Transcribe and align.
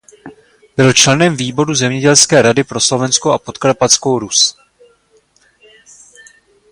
Byl 0.77 0.93
členem 0.93 1.35
výboru 1.37 1.75
Zemědělské 1.75 2.41
rady 2.41 2.63
pro 2.63 2.79
Slovensko 2.79 3.31
a 3.31 3.37
Podkarpatskou 3.39 4.19
Rus. 4.19 4.57